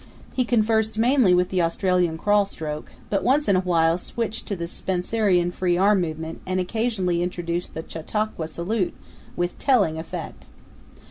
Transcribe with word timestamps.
He 0.33 0.45
conversed 0.45 0.97
mainly 0.97 1.31
with 1.35 1.49
the 1.49 1.61
Australian 1.61 2.17
crawl 2.17 2.45
stroke, 2.45 2.91
but 3.11 3.23
once 3.23 3.47
in 3.47 3.55
a 3.55 3.59
while 3.61 3.99
switched 3.99 4.47
to 4.47 4.55
the 4.55 4.65
Spencerian 4.65 5.51
free 5.51 5.77
arm 5.77 6.01
movement 6.01 6.41
and 6.43 6.59
occasionally 6.59 7.21
introduced 7.21 7.75
the 7.75 7.85
Chautauqua 7.87 8.47
salute 8.47 8.95
with 9.35 9.59
telling 9.59 9.99
effect. 9.99 10.47